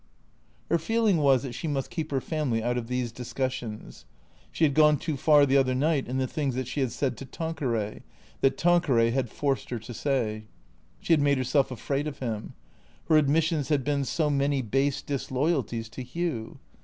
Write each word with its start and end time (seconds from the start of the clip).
Her 0.71 0.79
feeling 0.79 1.17
was 1.17 1.43
that 1.43 1.53
she 1.53 1.67
must 1.67 1.91
keep 1.91 2.09
her 2.09 2.19
family 2.19 2.63
out 2.63 2.75
of 2.75 2.87
these 2.87 3.11
discussions. 3.11 4.05
She 4.51 4.63
had 4.63 4.73
gone 4.73 4.97
too 4.97 5.15
far 5.15 5.45
the 5.45 5.57
other 5.57 5.75
night 5.75 6.07
in 6.07 6.17
the 6.17 6.25
things 6.25 6.55
that 6.55 6.65
she 6.67 6.79
had 6.79 6.91
said 6.91 7.15
to 7.17 7.25
Tanqueray, 7.25 8.01
that 8.39 8.57
Tanqueray 8.57 9.11
had 9.11 9.29
forced 9.29 9.69
her 9.69 9.77
to 9.77 9.93
say. 9.93 10.45
She 11.01 11.13
had 11.13 11.21
made 11.21 11.37
herself 11.37 11.69
afraid 11.69 12.07
of 12.07 12.17
him. 12.17 12.55
Her 13.09 13.17
admissions 13.17 13.69
had 13.69 13.83
been 13.83 14.03
so 14.03 14.31
many 14.31 14.63
base 14.63 15.03
disloyalties 15.03 15.87
to 15.89 16.01
Hugh. 16.01 16.57